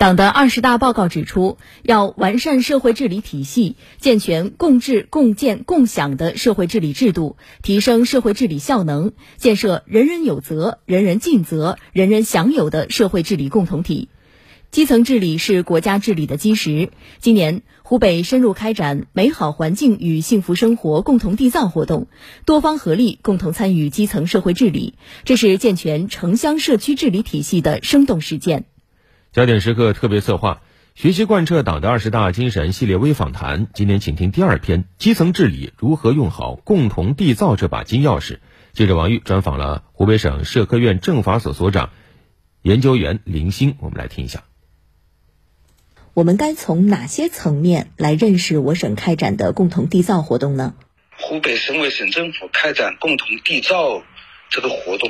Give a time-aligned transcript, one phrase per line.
[0.00, 14.08] 党的二十大报告指出，要完善社会治理体系，健全共治共建共享的社会治理制度，提升社会治理效能，建设人人有责、人人尽责、人人享有的社会治理共同体。
[14.70, 16.88] 基层治理是国家治理的基石。
[17.18, 22.06] 今年，湖北深入开展美好环境与幸福生活共同缔造活动，
[22.46, 24.94] 多方合力，共同参与基层社会治理，
[25.26, 28.64] 这是健全城乡社区治理体系的生动实践。
[29.32, 30.60] 焦点时刻特别策划，
[30.96, 33.68] 学习贯彻党的二十大精神系列微访谈。
[33.72, 38.40] 今天请听第二篇：基层治理如何用好共同缔造这把金钥匙。
[38.72, 41.90] 记者王玉专访了湖北省社科院政法所所长、
[42.62, 44.42] 研究员林星，我们来听一下。
[46.12, 50.74] 我们该从哪些层面来认识我省开展的共同缔造活动呢？
[51.16, 54.02] 湖北省委省政府开展共同缔造
[54.48, 55.08] 这个活动，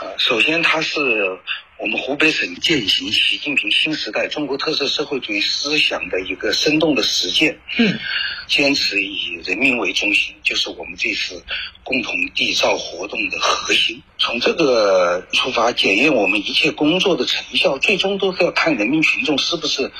[0.00, 1.38] 呃，首先它是。
[1.82, 7.98] 我们湖北省践行习近平新时代中国特色社会主义思想的一个生动的实践，嗯，
[8.46, 11.44] 坚持以人民为中心，就是我们这次
[11.82, 14.00] 共同缔造活动的核心。
[14.16, 19.90] 从这个出发，检验我们一切工作的成效，最终都是要看人民群众是不是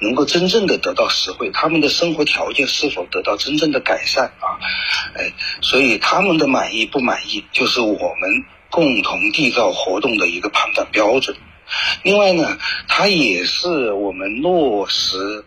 [0.00, 4.56] 能够真正的得到实惠，他们的生活条件是否得到真正的改善啊？
[5.14, 8.46] 哎，所以他们的满意不满意，就是我们。
[8.70, 11.36] 共同缔造活动的一个判断标准。
[12.04, 15.44] 另外呢，它也是我们落实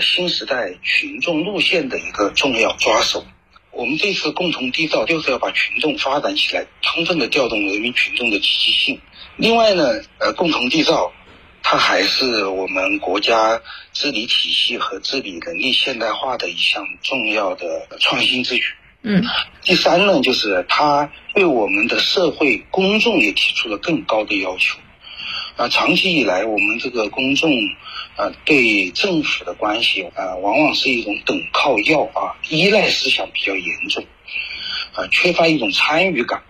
[0.00, 3.24] 新时代群众路线的一个重要抓手。
[3.70, 9.00] 我们这次共同缔造就是要把群众发展起来，充分的调动人民群众的积极性。
[9.36, 11.12] 另外呢，呃，共同缔造
[11.62, 18.64] 它还是我们国家治理体系和治理能力现代化的一项重要的创新之举。
[19.06, 19.22] 嗯，
[19.62, 24.78] 第三呢，就是它对我们的社会公众也提出了更高的要求。
[25.56, 27.52] 啊，长期以来，我们这个公众
[28.16, 34.04] 啊，对政府的关系啊，往往是一种等靠要啊，依赖思想比较严重，
[34.94, 36.42] 啊，缺乏一种参与感。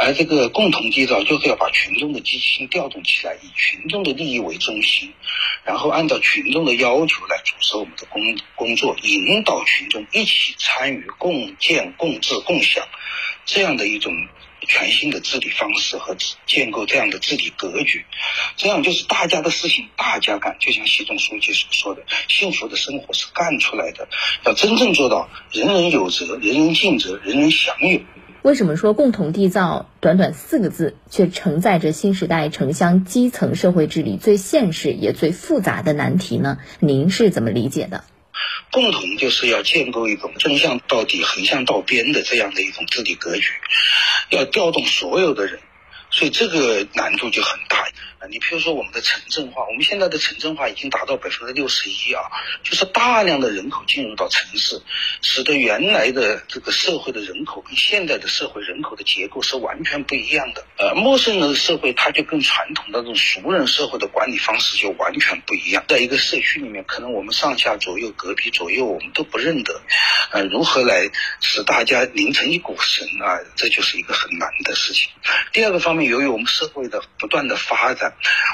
[0.00, 5.12] 而这个共同缔造就是要把群众的积极性调动起来，以群众的利益为中心，
[5.64, 8.22] 然后按照群众的要求来组织我们的工
[8.54, 12.86] 工作，引导群众一起参与共建、共治、共享
[13.44, 14.14] 这样的一种
[14.68, 16.16] 全新的治理方式和
[16.46, 18.06] 建构这样的治理格局，
[18.56, 24.08] 这样就是大家的事情大家干，就像习总书记所说的，幸福的生活是干出来的，
[24.44, 28.00] 要真正做到人人有责、人人尽责、人人享有。
[28.42, 36.58] 为什么说共同缔造短短四个字，却承载着新时代城乡基层社会治理最现实也最复杂的难题呢？
[36.78, 38.04] 您是怎么理解的？
[38.70, 43.52] 共同就是要建构一种真向到底、横向到边的这样的一种治理格局，
[44.30, 45.58] 要调动所有的人，
[46.10, 47.88] 所以这个难度就很大。
[48.18, 52.22] 啊，你比如说我们的城镇化，我们现在的城镇化已经达到百分之六十一啊，
[52.64, 54.82] 就是大量的人口进入到城市，
[55.22, 60.66] 使得原来的这个社会的人口跟现在的社会人口的结构是完全不一样的。
[60.78, 65.84] 呃，陌生人的社会，它就跟传统的那种熟人社会的管理方式就完全不一样。
[65.86, 69.80] 在一个社区里面，可能我们上下左右、隔壁左右我们都不认得，
[70.32, 71.08] 呃，如何来
[71.40, 73.38] 使大家拧成一股绳啊？
[73.54, 75.08] 这就是一个很难的事情。
[75.52, 78.07] 第二个方面，由于我们社会的不断的发展。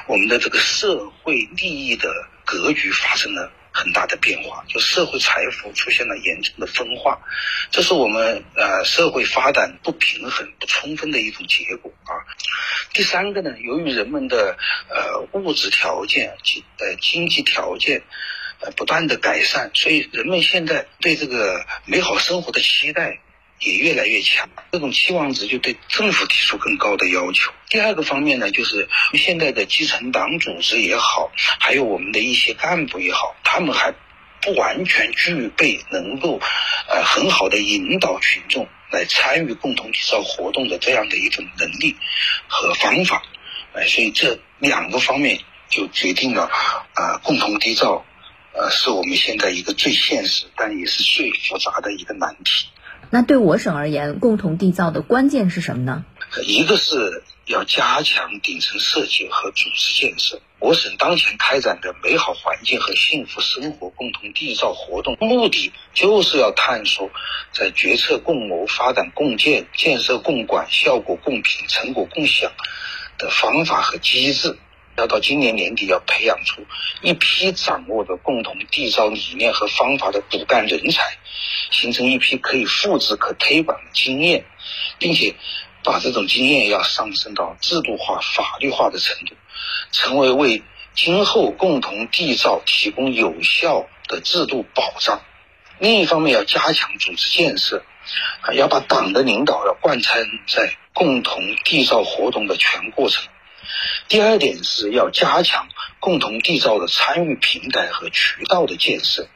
[0.06, 2.12] 我们的这个社会利益的
[2.44, 7.18] 格局发生了很大的变化，就社会财富出现了严重的分化，
[7.70, 12.12] 这是我们呃社会发展不平衡、不充分的一种结果啊。
[12.92, 14.56] 第三个呢，由于人们的
[14.88, 18.02] 呃物质条件、经呃经济条件
[18.60, 23.18] 呃不断的改善，所以人们现在对这个美好生活的期待。
[23.60, 27.52] 也越来越强，这种期望值就对政府提出更高的要求。
[27.68, 33.94] 第二个方面呢，就是现在的基层党组织也好，还有我们的一些干部也好，他们还
[34.42, 36.40] 不完全具备能够
[36.88, 41.96] 呃很好的引导群众来参与共同缔造活动的这样的一种能力
[42.48, 43.22] 和方法。
[43.72, 45.40] 哎，所以这两个方面
[45.70, 46.50] 就决定了
[46.92, 48.04] 啊，共同缔造
[48.52, 52.68] 呃是我们现在一个最现实，但也是最复杂的一个难题。
[53.14, 56.04] 那对我省而言，共同缔造的关键是什么呢？
[56.44, 60.40] 一个是要加强顶层设计和组织建设。
[60.58, 67.10] 我省当前开展的美好环境和幸福生活共同缔造活动，目的就是要探索
[67.52, 72.50] 在决策共谋、发展共建、建设共管、效果共评、成果共享
[73.16, 74.58] 的方法和机制。
[74.96, 76.64] 要到今年年底，要培养出
[77.02, 81.18] 一批掌握着共同缔造理念和方法的骨干人才，
[81.70, 84.44] 形成一批可以复制、可推广的经验，
[84.98, 85.34] 并且
[85.82, 89.34] 把这种经验要上升到制度化、法律化的程度，
[89.90, 90.62] 成为为
[90.94, 95.20] 今后共同缔造提供有效的制度保障。
[95.80, 97.82] 另一方面，要加强组织建设，
[98.42, 103.24] 啊，要把党的领导要贯穿在共同缔造活动的全过程。
[104.08, 105.68] 第二点是要加强
[106.00, 109.28] 共同缔造的参与平台和渠道的建设，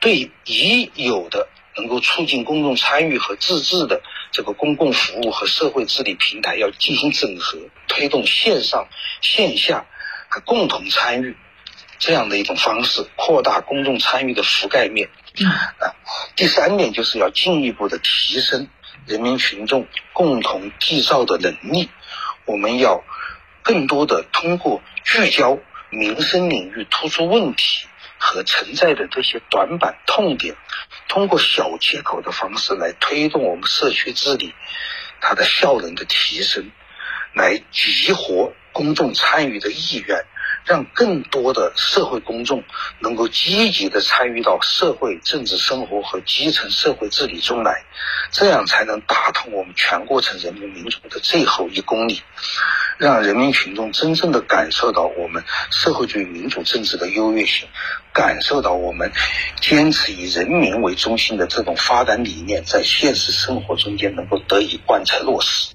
[0.00, 7.58] 对已有的能够促进公众参与和自治的这个公共服务和社会治理平台要进行整合，
[7.88, 8.88] 推动线上
[9.20, 9.86] 线下
[10.44, 11.36] 共同参与
[11.98, 15.08] 这样的一种方式，扩大公众参与的覆盖面。
[15.78, 15.96] 啊，
[16.36, 18.68] 第三点就是要进一步的提升
[19.06, 21.88] 人民群众共同缔造的能力，
[22.44, 23.02] 我们要
[23.62, 25.58] 更多的通过聚焦
[25.90, 27.86] 民生领域突出问题
[28.18, 30.56] 和存在的这些短板痛点，
[31.08, 34.54] 通过小切口的方式来推动我们社区治理
[35.20, 36.70] 它的效能的提升，
[37.34, 40.24] 来激活公众参与的意愿。
[40.64, 42.62] 让更多的社会公众
[43.00, 47.84] 能够积极的参与到社会政治生活和基层社会治理中来，
[48.30, 52.22] 这样才能打通我们全过程人民民主的最后一公里，
[53.02, 57.68] 让人民群众真正的感受到我们社会主义民主政治的优越性，
[58.12, 59.10] 感受到我们
[59.60, 65.74] 坚持以人民为中心的这种发展理念在现实生活中间能够得以贯彻落实。